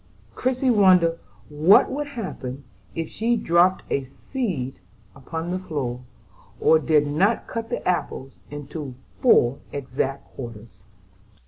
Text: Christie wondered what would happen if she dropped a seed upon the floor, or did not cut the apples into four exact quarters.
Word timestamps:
Christie 0.33 0.71
wondered 0.71 1.19
what 1.47 1.91
would 1.91 2.07
happen 2.07 2.63
if 2.95 3.07
she 3.07 3.35
dropped 3.37 3.83
a 3.91 4.03
seed 4.03 4.79
upon 5.15 5.51
the 5.51 5.59
floor, 5.59 6.01
or 6.59 6.79
did 6.79 7.05
not 7.05 7.45
cut 7.45 7.69
the 7.69 7.87
apples 7.87 8.39
into 8.49 8.95
four 9.21 9.59
exact 9.71 10.25
quarters. 10.33 10.81